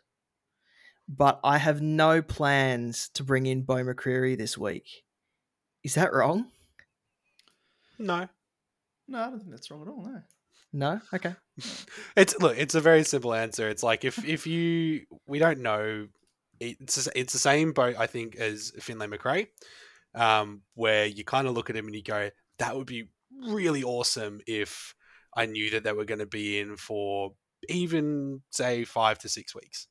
[1.08, 5.04] But I have no plans to bring in Beau McCreery this week.
[5.82, 6.46] Is that wrong?
[7.98, 8.28] No.
[9.08, 10.04] No, I don't think that's wrong at all.
[10.04, 10.22] No.
[10.72, 11.00] No.
[11.12, 11.34] Okay.
[12.16, 12.56] it's look.
[12.56, 13.68] It's a very simple answer.
[13.68, 16.08] It's like if if you we don't know.
[16.60, 19.48] It's it's the same boat I think as Finlay Macrae,
[20.14, 22.30] um, where you kind of look at him and you go,
[22.60, 23.08] that would be
[23.48, 24.94] really awesome if
[25.36, 27.32] I knew that they were going to be in for
[27.68, 29.88] even say five to six weeks.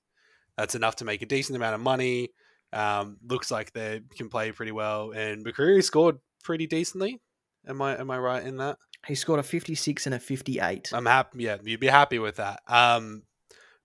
[0.58, 2.30] That's enough to make a decent amount of money.
[2.74, 7.20] Um, looks like they can play pretty well, and McCreery scored pretty decently.
[7.68, 8.78] Am I am I right in that?
[9.08, 10.92] He scored a fifty six and a fifty eight.
[10.94, 11.44] I'm happy.
[11.44, 12.62] Yeah, you'd be happy with that.
[12.68, 13.24] Um,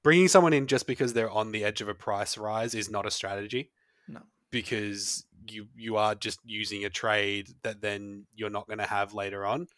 [0.03, 3.07] bringing someone in just because they're on the edge of a price rise is not
[3.07, 3.71] a strategy.
[4.09, 8.87] No, because you you are just using a trade that then you're not going to
[8.87, 9.69] have later on.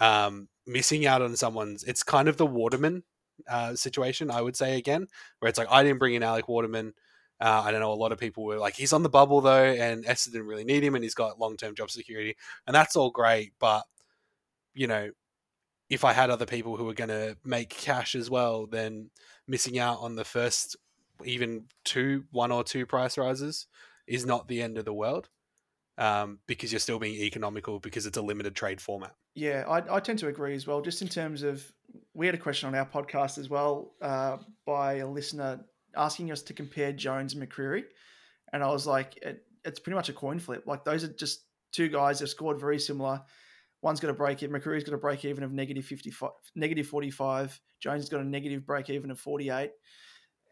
[0.00, 3.02] Um, missing out on someone's it's kind of the Waterman
[3.48, 5.06] uh, situation, I would say again,
[5.38, 6.94] where it's like I didn't bring in Alec Waterman.
[7.40, 7.92] Uh, I don't know.
[7.92, 10.64] A lot of people were like, he's on the bubble though, and Esther didn't really
[10.64, 13.52] need him, and he's got long term job security, and that's all great.
[13.58, 13.84] But
[14.74, 15.10] you know,
[15.88, 19.10] if I had other people who were going to make cash as well, then
[19.48, 20.76] missing out on the first
[21.24, 23.66] even two, one or two price rises
[24.06, 25.28] is not the end of the world
[25.98, 29.14] um, because you're still being economical because it's a limited trade format.
[29.34, 30.80] Yeah, I, I tend to agree as well.
[30.80, 31.64] Just in terms of,
[32.14, 35.60] we had a question on our podcast as well uh, by a listener
[35.96, 37.84] asking us to compare Jones and McCreery,
[38.52, 40.64] and I was like, it, it's pretty much a coin flip.
[40.66, 43.22] Like those are just two guys that scored very similar.
[43.82, 44.58] One's got a break even.
[44.60, 47.60] McCreery's got a break even of negative 55, negative 45.
[47.80, 49.70] Jones has got a negative break even of 48.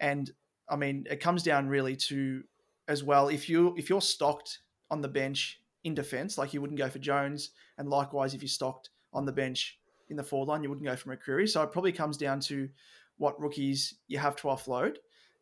[0.01, 0.31] And
[0.69, 2.43] I mean, it comes down really to
[2.89, 4.61] as well if you if you're stocked
[4.91, 8.49] on the bench in defence, like you wouldn't go for Jones, and likewise if you're
[8.49, 11.49] stocked on the bench in the forward line, you wouldn't go for McCreery.
[11.49, 12.69] So it probably comes down to
[13.19, 14.97] what rookies you have to offload.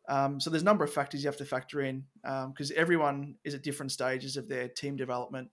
[0.09, 3.35] Um, so there's a number of factors you have to factor in because um, everyone
[3.43, 5.49] is at different stages of their team development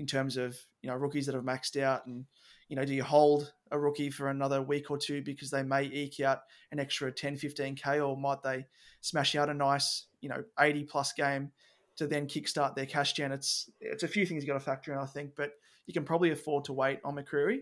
[0.00, 2.24] in terms of you know rookies that have maxed out and
[2.68, 5.82] you know do you hold a rookie for another week or two because they may
[5.84, 6.40] eke out
[6.72, 8.64] an extra 10 15k or might they
[9.02, 11.52] smash out a nice you know 80 plus game
[11.96, 13.30] to then kickstart their cash gen?
[13.30, 15.52] It's it's a few things you got to factor in i think but
[15.86, 17.60] you can probably afford to wait on mccreery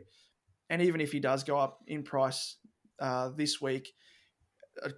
[0.71, 2.57] and even if he does go up in price
[3.01, 3.95] uh, this week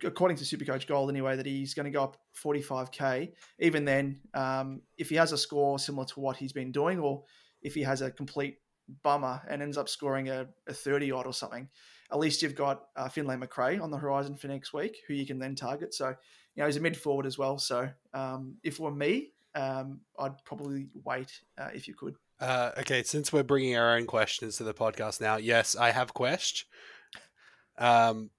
[0.04, 3.32] according to Supercoach Gold anyway, that he's going to go up 45k.
[3.58, 7.22] Even then, um, if he has a score similar to what he's been doing, or
[7.62, 8.58] if he has a complete
[9.02, 11.68] bummer and ends up scoring a, a 30 odd or something,
[12.12, 15.26] at least you've got uh, Finlay Macrae on the horizon for next week, who you
[15.26, 15.94] can then target.
[15.94, 17.58] So, you know, he's a mid forward as well.
[17.58, 22.16] So, um, if it were me, um, I'd probably wait uh, if you could.
[22.40, 26.14] Uh, okay, since we're bringing our own questions to the podcast now, yes, I have
[26.14, 26.64] quest.
[27.78, 28.30] Um,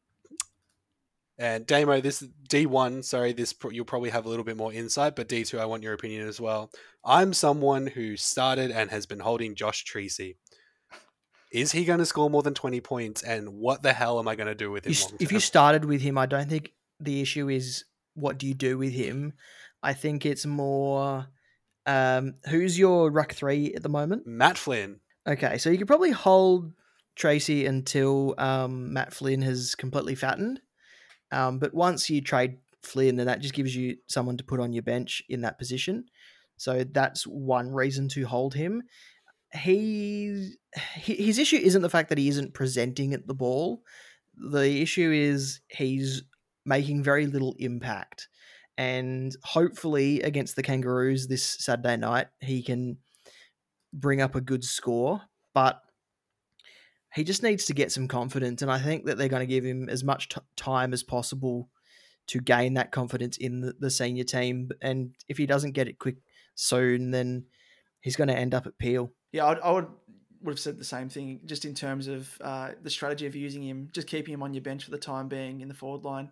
[1.42, 5.16] and Damo, this D one, sorry, this you'll probably have a little bit more insight,
[5.16, 6.70] but D two, I want your opinion as well.
[7.04, 10.36] I'm someone who started and has been holding Josh Treacy.
[11.52, 13.24] Is he going to score more than twenty points?
[13.24, 14.94] And what the hell am I going to do with him?
[14.94, 18.54] You, if you started with him, I don't think the issue is what do you
[18.54, 19.34] do with him.
[19.82, 21.26] I think it's more
[21.88, 24.28] um, who's your ruck three at the moment?
[24.28, 25.00] Matt Flynn.
[25.28, 26.72] Okay, so you could probably hold
[27.16, 30.62] Treacy until um, Matt Flynn has completely fattened.
[31.32, 34.74] Um, but once you trade Flynn, then that just gives you someone to put on
[34.74, 36.06] your bench in that position.
[36.58, 38.84] So that's one reason to hold him.
[39.54, 40.54] He,
[40.96, 43.82] his issue isn't the fact that he isn't presenting at the ball.
[44.36, 46.24] The issue is he's
[46.66, 48.30] making very little impact.
[48.78, 52.98] And hopefully against the Kangaroos this Saturday night, he can
[53.94, 55.22] bring up a good score.
[55.54, 55.82] But
[57.14, 59.66] he just needs to get some confidence, and I think that they're going to give
[59.66, 61.70] him as much t- time as possible
[62.28, 64.70] to gain that confidence in the, the, senior team.
[64.82, 66.18] And if he doesn't get it quick
[66.56, 67.46] soon, then
[68.00, 69.12] he's going to end up at Peel.
[69.32, 69.88] Yeah, I'd, I would
[70.44, 73.62] would have said the same thing, just in terms of uh, the strategy of using
[73.62, 76.32] him, just keeping him on your bench for the time being in the forward line,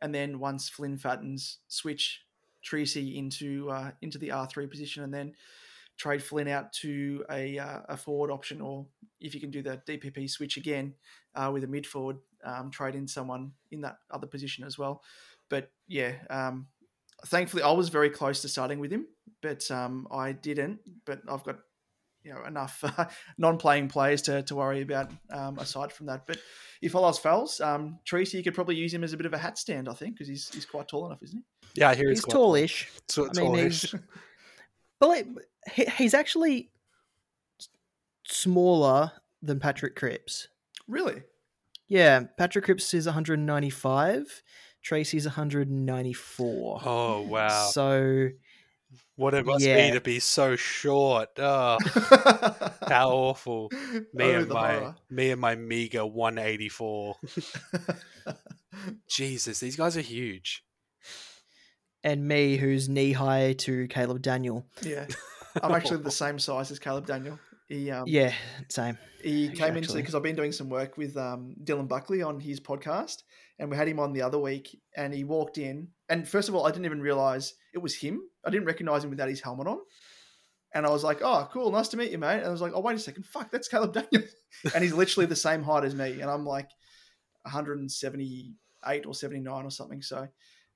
[0.00, 2.22] and then once Flynn fattens, switch
[2.62, 5.32] Treacy into uh, into the R three position, and then
[6.00, 8.86] trade Flynn out to a, uh, a forward option, or
[9.20, 10.94] if you can do the DPP switch again
[11.34, 15.02] uh, with a mid forward, um, trade in someone in that other position as well.
[15.50, 16.68] But yeah, um,
[17.26, 19.06] thankfully I was very close to starting with him,
[19.42, 20.80] but um, I didn't.
[21.04, 21.58] But I've got
[22.22, 23.04] you know enough uh,
[23.38, 26.26] non-playing players to, to worry about um, aside from that.
[26.26, 26.38] But
[26.80, 29.34] if all else fails, um, Treacy, you could probably use him as a bit of
[29.34, 31.80] a hat stand, I think, because he's he's quite tall enough, isn't he?
[31.82, 32.88] Yeah, I he's, he's tallish.
[33.06, 33.28] Tall.
[33.36, 34.02] I mean, tallish.
[35.00, 35.26] But like,
[35.96, 36.70] he's actually
[38.24, 40.48] smaller than Patrick Cripps.
[40.86, 41.22] Really?
[41.88, 44.42] Yeah, Patrick Cripps is 195.
[44.82, 46.80] Treacy's 194.
[46.84, 47.48] Oh wow!
[47.72, 48.28] So
[49.16, 49.88] what it must yeah.
[49.88, 51.28] be to be so short.
[51.38, 51.78] Oh,
[52.88, 53.70] how awful!
[54.14, 54.94] Me oh, and my horror.
[55.10, 57.16] me and my meager 184.
[59.08, 60.64] Jesus, these guys are huge.
[62.02, 64.66] And me, who's knee high to Caleb Daniel.
[64.82, 65.06] Yeah.
[65.62, 67.38] I'm actually the same size as Caleb Daniel.
[67.68, 68.32] He, um, yeah,
[68.68, 68.98] same.
[69.22, 72.58] He came into because I've been doing some work with um, Dylan Buckley on his
[72.58, 73.22] podcast,
[73.58, 74.80] and we had him on the other week.
[74.96, 78.22] And he walked in, and first of all, I didn't even realize it was him.
[78.44, 79.78] I didn't recognize him without his helmet on.
[80.74, 82.72] And I was like, "Oh, cool, nice to meet you, mate." And I was like,
[82.74, 84.28] "Oh, wait a second, fuck, that's Caleb Daniel,"
[84.74, 86.70] and he's literally the same height as me, and I'm like
[87.42, 90.02] 178 or 79 or something.
[90.02, 90.26] So,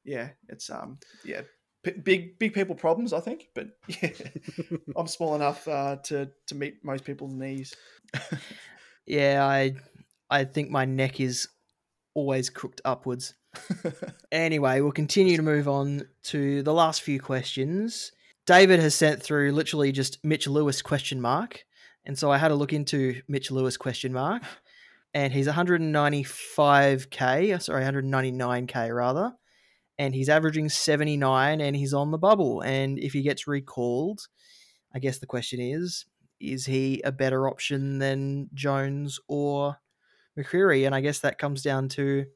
[0.05, 1.43] yeah, it's um, yeah,
[1.83, 3.49] big big people problems, I think.
[3.55, 4.11] But yeah,
[4.97, 7.75] I'm small enough uh, to to meet most people's needs.
[9.07, 9.75] yeah, I
[10.31, 11.49] I think my neck is
[12.15, 13.35] always crooked upwards.
[14.33, 18.13] anyway, we'll continue to move on to the last few questions.
[18.47, 21.65] David has sent through literally just Mitch Lewis question mark,
[22.05, 24.43] and so I had to look into Mitch Lewis question mark.
[25.15, 29.33] and he's 195k, sorry, 199k rather,
[29.99, 32.61] and he's averaging 79, and he's on the bubble.
[32.61, 34.29] And if he gets recalled,
[34.95, 36.07] I guess the question is,
[36.41, 39.79] is he a better option than Jones or
[40.39, 40.87] McCreery?
[40.87, 42.27] And I guess that comes down to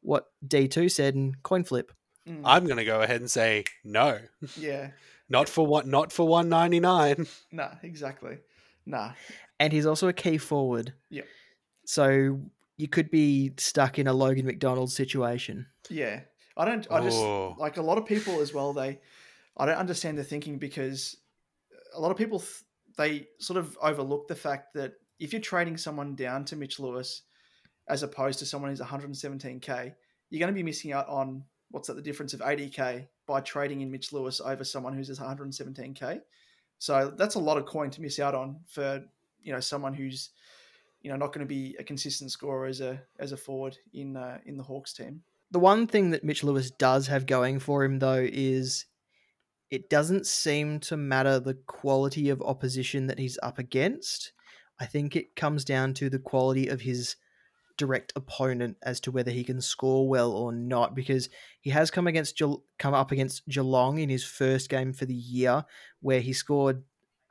[0.00, 1.92] what D2 said in coin flip.
[2.28, 4.18] Mm, I'm going to go ahead and say no.
[4.56, 4.90] yeah.
[5.30, 7.26] Not for what not for 199.
[7.52, 8.38] Nah, exactly.
[8.86, 9.12] Nah.
[9.60, 10.94] And he's also a key forward.
[11.10, 11.26] Yep.
[11.84, 12.40] So
[12.78, 15.66] you could be stuck in a Logan McDonald situation.
[15.90, 16.20] Yeah.
[16.58, 17.54] I don't I just Oh.
[17.58, 19.00] like a lot of people as well they
[19.56, 21.16] I don't understand the thinking because
[21.94, 22.62] a lot of people th-
[22.96, 27.22] they sort of overlook the fact that if you're trading someone down to Mitch Lewis
[27.88, 29.94] as opposed to someone who's 117k,
[30.30, 33.80] you're going to be missing out on what's that the difference of 80k by trading
[33.80, 36.20] in Mitch Lewis over someone who's 117k.
[36.78, 39.02] So that's a lot of coin to miss out on for
[39.42, 40.30] you know someone who's
[41.02, 44.16] you know not going to be a consistent scorer as a as a forward in
[44.16, 45.22] uh, in the Hawks team.
[45.50, 48.84] The one thing that Mitch Lewis does have going for him, though, is
[49.70, 54.32] it doesn't seem to matter the quality of opposition that he's up against.
[54.78, 57.16] I think it comes down to the quality of his
[57.76, 60.94] direct opponent as to whether he can score well or not.
[60.94, 61.28] Because
[61.60, 65.14] he has come against Gel- come up against Geelong in his first game for the
[65.14, 65.64] year,
[66.00, 66.82] where he scored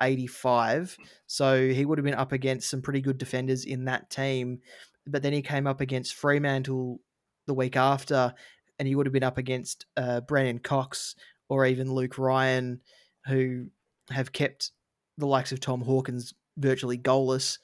[0.01, 0.97] eighty five.
[1.27, 4.59] So he would have been up against some pretty good defenders in that team.
[5.05, 6.99] But then he came up against Fremantle
[7.47, 8.33] the week after,
[8.77, 11.15] and he would have been up against uh, Brennan Cox
[11.49, 12.81] or even Luke Ryan,
[13.25, 13.67] who
[14.11, 14.71] have kept
[15.17, 17.57] the likes of Tom Hawkins virtually goalless,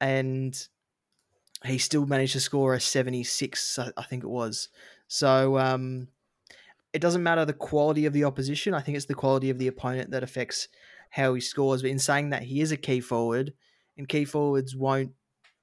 [0.00, 0.56] and
[1.64, 4.68] he still managed to score a 76, I think it was.
[5.08, 6.08] So um,
[6.92, 8.74] it doesn't matter the quality of the opposition.
[8.74, 10.68] I think it's the quality of the opponent that affects
[11.10, 11.82] how he scores.
[11.82, 13.52] But in saying that, he is a key forward,
[13.96, 15.12] and key forwards won't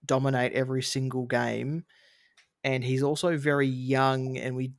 [0.06, 1.86] dominate every single game.
[2.64, 4.74] And he's also very young, and we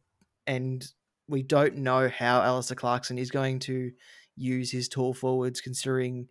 [0.47, 0.85] and
[1.29, 3.93] we don't know how Alastair Clarkson is going to
[4.37, 6.29] use his tall forwards, considering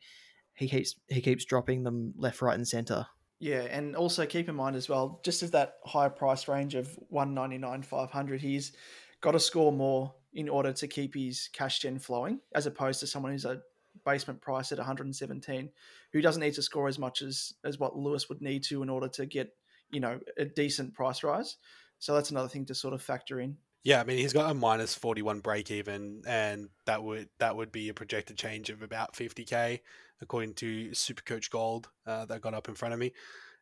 [0.56, 3.06] he keeps he keeps dropping them left, right, and centre.
[3.40, 6.88] Yeah, and also keep in mind as well, just as that higher price range of
[7.10, 8.72] 199 500, he's
[9.20, 13.08] got to score more in order to keep his cash gen flowing, as opposed to
[13.08, 13.62] someone who's a
[14.06, 15.70] basement price at 117,
[16.14, 18.90] who doesn't need to score as much as as what Lewis would need to in
[18.90, 19.50] order to get
[19.94, 21.58] you know a decent price rise.
[22.00, 23.58] So that's another thing to sort of factor in.
[23.84, 27.56] Yeah, I mean he's got a minus forty one break even, and that would that
[27.56, 29.82] would be a projected change of about fifty k
[30.22, 33.12] according to Supercoach Gold uh, that got up in front of me,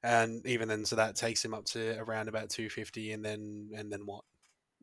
[0.03, 3.71] and even then, so that takes him up to around about two fifty, and then
[3.75, 4.23] and then what?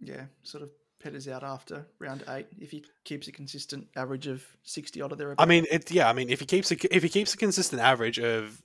[0.01, 4.45] Yeah, sort of petters out after round eight if he keeps a consistent average of
[4.65, 5.43] 60 odd or thereabouts.
[5.43, 6.09] I mean, it's yeah.
[6.09, 8.61] I mean, if he keeps a, if he keeps a consistent average of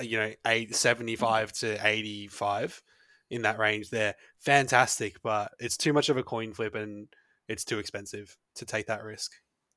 [0.00, 2.82] you know 75 to eighty five
[3.30, 5.22] in that range, there, fantastic.
[5.22, 7.08] But it's too much of a coin flip, and
[7.48, 9.32] it's too expensive to take that risk.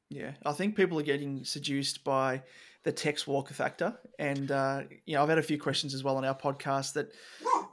[0.09, 2.43] Yeah, I think people are getting seduced by
[2.83, 6.17] the Tex Walker factor, and uh, you know I've had a few questions as well
[6.17, 7.11] on our podcast that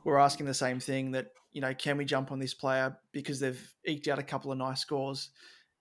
[0.05, 1.13] we're asking the same thing.
[1.13, 4.53] That you know, can we jump on this player because they've eked out a couple
[4.53, 5.31] of nice scores,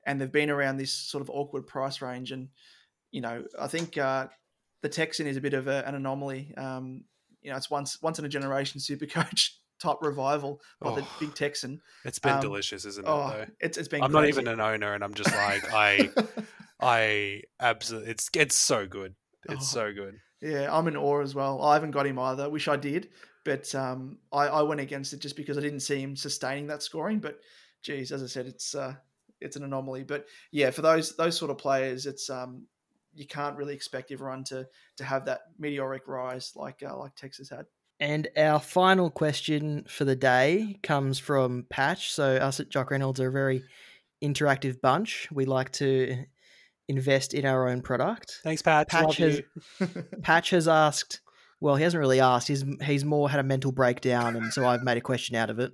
[0.06, 2.50] and they've been around this sort of awkward price range, and
[3.12, 4.28] you know I think uh,
[4.82, 6.54] the Texan is a bit of a, an anomaly.
[6.58, 7.04] Um,
[7.42, 11.16] you know, it's once once in a generation super coach type revival by the Oh.
[11.20, 11.82] big Texan.
[12.06, 13.10] It's been Um, delicious, isn't it?
[13.10, 13.46] Oh, though?
[13.60, 14.04] it's it's been.
[14.04, 16.10] I'm not even an owner, and I'm just like I
[16.82, 19.16] I absolutely it's it's so good.
[19.50, 19.88] It's Oh.
[19.88, 20.20] so good.
[20.42, 21.62] Yeah, I'm in awe as well.
[21.62, 22.50] I haven't got him either.
[22.50, 23.10] Wish I did,
[23.44, 26.82] but um, I, I went against it just because I didn't see him sustaining that
[26.82, 27.20] scoring.
[27.20, 27.40] But
[27.84, 28.96] geez, as I said, it's uh,
[29.42, 30.04] it's an anomaly.
[30.04, 32.68] But yeah, for those those sort of players, it's um,
[33.14, 34.68] you can't really expect everyone to
[34.98, 37.66] to have that meteoric rise like uh, like Texas had.
[38.00, 42.14] And our final question for the day comes from Patch.
[42.14, 43.64] So us at Jock Reynolds are a very
[44.24, 45.28] interactive bunch.
[45.32, 46.24] We like to
[46.88, 48.40] invest in our own product.
[48.44, 48.88] Thanks, Pat.
[48.88, 49.42] Patch has.
[50.22, 51.22] Patch has asked.
[51.62, 52.48] Well, he hasn't really asked.
[52.48, 55.60] He's he's more had a mental breakdown, and so I've made a question out of
[55.60, 55.74] it.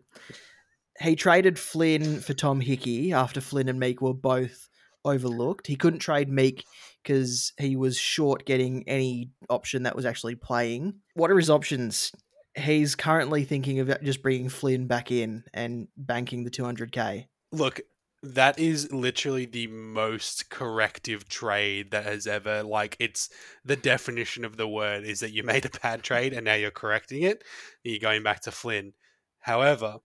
[0.99, 4.67] He traded Flynn for Tom Hickey after Flynn and Meek were both
[5.03, 5.67] overlooked.
[5.67, 6.65] He couldn't trade Meek
[7.05, 10.95] because he was short getting any option that was actually playing.
[11.13, 12.11] What are his options?
[12.55, 17.27] He's currently thinking of just bringing Flynn back in and banking the 200k.
[17.51, 17.81] Look,
[18.23, 23.29] that is literally the most corrective trade that has ever like it's
[23.63, 26.71] the definition of the word is that you made a bad trade and now you're
[26.71, 27.43] correcting it.
[27.83, 28.93] You're going back to Flynn.
[29.39, 29.97] However,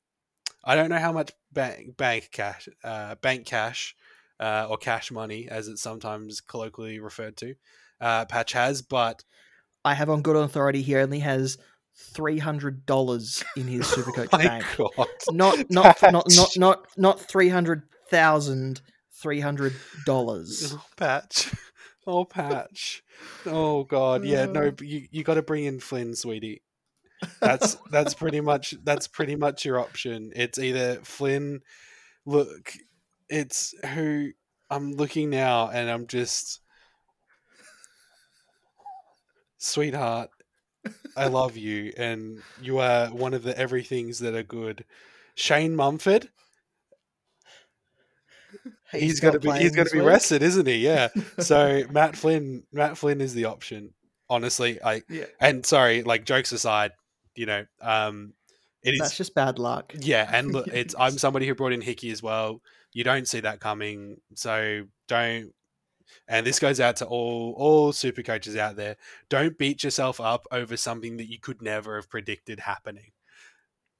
[0.63, 3.97] I don't know how much bank bank cash, uh, bank cash,
[4.41, 7.55] uh, or cash money, as it's sometimes colloquially referred to,
[8.01, 9.23] uh, Patch has, but
[9.85, 11.59] I have on good authority he only has
[12.15, 14.65] three hundred dollars in his Supercoach Oh bank.
[14.77, 15.07] God.
[15.31, 16.37] Not not not Patch.
[16.37, 18.81] not not not three hundred thousand.
[19.23, 19.75] Three hundred
[20.07, 20.75] dollars.
[20.83, 21.53] Oh, patch.
[22.07, 23.03] Oh, patch.
[23.45, 24.47] Oh God, yeah.
[24.47, 26.63] No, you you got to bring in Flynn, sweetie.
[27.41, 30.33] That's that's pretty much that's pretty much your option.
[30.35, 31.61] It's either Flynn.
[32.25, 32.73] Look,
[33.31, 34.31] it's who
[34.69, 36.61] I'm looking now, and I'm just,
[39.59, 40.31] sweetheart.
[41.17, 44.85] I love you, and you are one of the everythings that are good.
[45.35, 46.29] Shane Mumford.
[48.93, 50.09] he's got gonna be he's gonna be week.
[50.09, 50.77] rested, isn't he?
[50.77, 51.09] Yeah.
[51.39, 53.93] So Matt Flynn, Matt Flynn is the option.
[54.29, 55.25] Honestly, I Yeah.
[55.41, 56.93] and sorry, like jokes aside,
[57.35, 58.33] you know, um,
[58.83, 59.93] it is That's just bad luck.
[60.01, 62.61] yeah, and look, it's I'm somebody who brought in Hickey as well.
[62.93, 65.53] You don't see that coming, so don't.
[66.27, 68.97] And this goes out to all all super coaches out there.
[69.29, 73.13] Don't beat yourself up over something that you could never have predicted happening.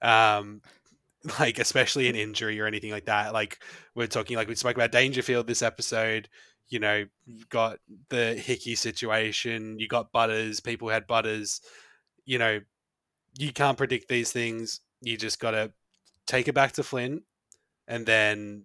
[0.01, 0.61] Um,
[1.39, 3.33] like especially an injury or anything like that.
[3.33, 3.59] Like
[3.95, 6.27] we're talking, like we spoke about Dangerfield this episode.
[6.67, 7.05] You know,
[7.49, 7.79] got
[8.09, 9.77] the Hickey situation.
[9.79, 10.59] You got Butters.
[10.61, 11.61] People had Butters.
[12.25, 12.59] You know,
[13.37, 14.79] you can't predict these things.
[15.01, 15.71] You just got to
[16.27, 17.23] take it back to Flynn
[17.87, 18.63] and then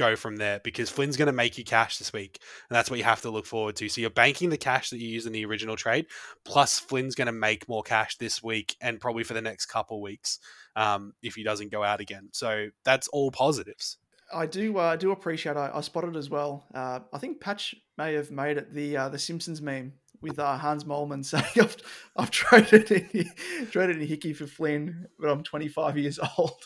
[0.00, 2.40] go from there because Flynn's going to make you cash this week.
[2.68, 3.88] And that's what you have to look forward to.
[3.88, 6.06] So you're banking the cash that you used in the original trade,
[6.44, 10.00] plus Flynn's going to make more cash this week and probably for the next couple
[10.00, 10.38] weeks
[10.74, 12.30] um, if he doesn't go out again.
[12.32, 13.98] So that's all positives.
[14.32, 15.56] I do uh, do appreciate.
[15.56, 16.64] I, I spotted as well.
[16.72, 20.56] Uh, I think Patch may have made it the uh, the Simpsons meme with uh,
[20.56, 21.76] Hans Moleman saying, "I've,
[22.16, 23.30] I've traded in,
[23.70, 26.62] traded in Hickey for Flynn, but I'm 25 years old,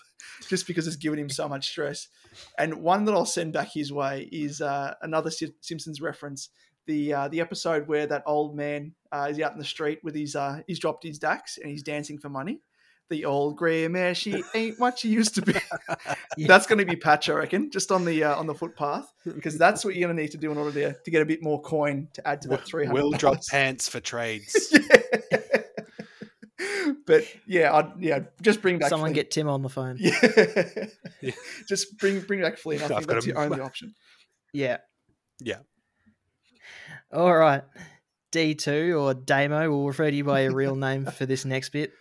[0.49, 2.09] just because it's given him so much stress."
[2.59, 6.51] And one that I'll send back his way is uh, another Si- Simpsons reference.
[6.87, 10.15] The uh, the episode where that old man uh, is out in the street with
[10.15, 12.61] his uh, he's dropped his dax and he's dancing for money.
[13.11, 15.55] The old grey mare, she ain't what she used to be.
[16.37, 16.49] Yeah.
[16.49, 19.57] That's going to be patch, I reckon, just on the uh, on the footpath, because
[19.57, 21.43] that's what you're going to need to do in order to, to get a bit
[21.45, 23.03] more coin to add to that three hundred.
[23.03, 24.75] Will drop pants for trades.
[27.07, 29.15] but yeah, I'd, yeah, just bring back Someone Flynn.
[29.15, 29.97] get Tim on the phone.
[30.01, 30.15] yeah.
[31.21, 31.33] Yeah.
[31.69, 32.81] just bring bring back Flynn.
[32.81, 33.95] I I've think got that's your only option.
[34.53, 34.79] Yeah.
[35.41, 35.59] Yeah.
[37.13, 37.63] All right.
[38.33, 41.93] D2 or Damo, we'll refer to you by your real name for this next bit.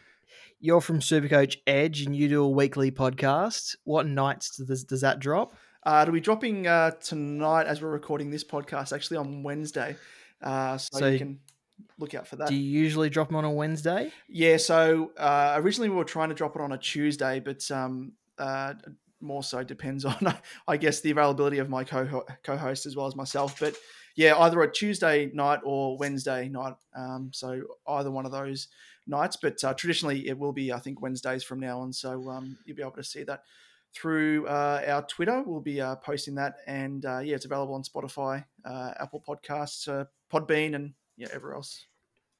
[0.63, 3.75] You're from Supercoach Edge and you do a weekly podcast.
[3.83, 5.57] What nights does, does that drop?
[5.85, 9.97] Uh, it'll be dropping uh, tonight as we're recording this podcast, actually on Wednesday.
[10.41, 11.39] Uh, so, So you can
[11.99, 12.47] look out for that.
[12.47, 14.13] Do you usually drop them on a Wednesday?
[14.29, 18.13] Yeah, so uh, originally we were trying to drop it on a Tuesday, but um,
[18.37, 18.75] uh,
[19.19, 20.33] more so depends on,
[20.65, 23.59] I guess, the availability of my co co-host as well as myself.
[23.59, 23.75] But
[24.15, 26.75] yeah, either a Tuesday night or Wednesday night.
[26.95, 28.69] Um, so either one of those
[29.07, 29.37] nights.
[29.41, 31.93] But uh, traditionally, it will be, I think, Wednesdays from now on.
[31.93, 33.43] So um, you'll be able to see that
[33.93, 35.43] through uh, our Twitter.
[35.45, 39.87] We'll be uh, posting that, and uh, yeah, it's available on Spotify, uh, Apple Podcasts,
[39.87, 41.85] uh, Podbean, and yeah, everywhere else.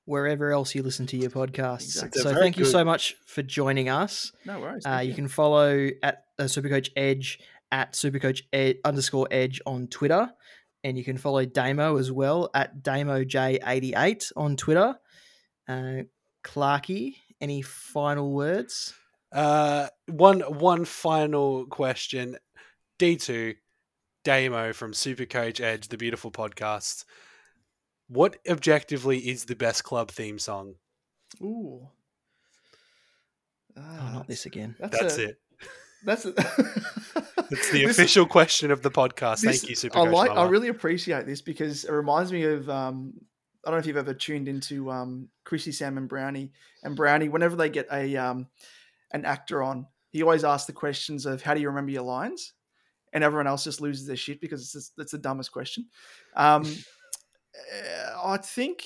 [0.05, 1.83] Wherever else you listen to your podcasts.
[1.83, 2.21] Exactly.
[2.21, 4.33] So Very thank you so much for joining us.
[4.45, 4.85] No worries.
[4.85, 7.39] Uh, thank you can follow at uh, Supercoach Edge
[7.73, 10.31] at Supercoach Ed, underscore Edge on Twitter,
[10.83, 14.95] and you can follow Damo as well at DamoJ88 on Twitter.
[15.67, 16.03] Uh,
[16.43, 18.93] Clarky, any final words?
[19.31, 22.37] Uh, one one final question.
[22.99, 23.55] D two,
[24.23, 27.05] Damo from Supercoach Edge, the beautiful podcast.
[28.07, 30.75] What objectively is the best club theme song?
[31.41, 31.87] Ooh.
[33.75, 34.75] Oh, Ah, not this again.
[34.79, 35.37] That's a- it.
[36.05, 36.33] That's a,
[37.49, 39.41] It's the This- official question of the podcast.
[39.41, 40.07] this- Thank you, Supercoach.
[40.07, 40.31] I like.
[40.31, 42.69] I really appreciate this because it reminds me of.
[42.69, 43.13] Um,
[43.63, 46.51] I don't know if you've ever tuned into um, Chrissy, Sam, and Brownie.
[46.83, 48.47] And Brownie, whenever they get a um,
[49.11, 52.53] an actor on, he always asks the questions of "How do you remember your lines?"
[53.13, 55.87] And everyone else just loses their shit because it's just, that's the dumbest question.
[56.35, 56.63] Um,
[57.55, 58.85] uh, I think,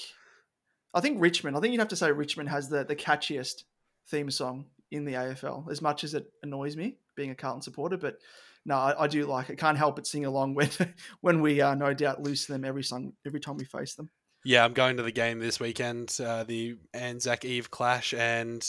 [0.94, 1.56] I think Richmond.
[1.56, 3.64] I think you'd have to say Richmond has the the catchiest
[4.10, 5.72] theme song in the AFL.
[5.72, 8.18] As much as it annoys me being a Carlton supporter, but
[8.66, 9.58] no, I, I do like it.
[9.58, 10.70] Can't help but sing along when
[11.22, 14.10] when we uh, no doubt lose them every song every time we face them.
[14.48, 18.66] Yeah, I'm going to the game this weekend, uh, the Anzac Eve clash, and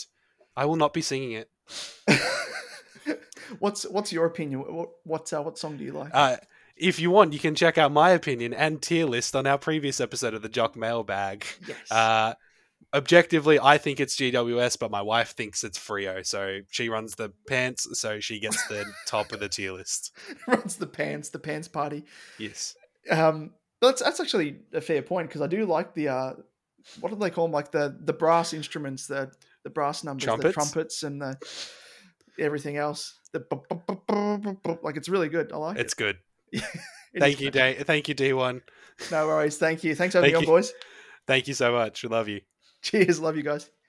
[0.56, 1.48] I will not be singing it.
[3.60, 4.62] what's what's your opinion?
[4.62, 6.10] What what uh, what song do you like?
[6.12, 6.38] Uh,
[6.76, 10.00] if you want, you can check out my opinion and tier list on our previous
[10.00, 11.46] episode of the Jock Mailbag.
[11.64, 11.92] yes.
[11.92, 12.34] Uh,
[12.92, 17.32] objectively, I think it's GWS, but my wife thinks it's Freo, so she runs the
[17.46, 20.10] pants, so she gets the top of the tier list.
[20.48, 22.04] runs the pants, the pants party.
[22.36, 22.74] Yes.
[23.08, 26.32] Um, that's that's actually a fair point because I do like the uh,
[27.00, 27.52] what do they call them?
[27.52, 29.30] Like the the brass instruments, the
[29.64, 30.54] the brass numbers, the Trumpets?
[30.54, 31.36] trumpets, and the
[32.38, 33.18] everything else.
[33.32, 35.52] The bu- bu- bu- like it's really good.
[35.52, 35.80] I like it.
[35.80, 36.18] It's good.
[36.52, 36.64] it.
[37.14, 37.50] It Thank you.
[37.50, 37.74] D.
[37.74, 38.60] Thank you, D1.
[39.10, 39.58] No worries.
[39.58, 39.94] Thank you.
[39.94, 40.72] Thanks for having me on, boys.
[41.26, 42.02] Thank you so much.
[42.02, 42.40] We love you.
[42.82, 43.20] Cheers.
[43.20, 43.70] Love you guys.